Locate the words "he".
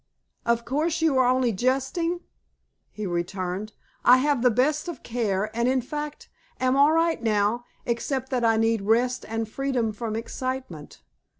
2.89-3.05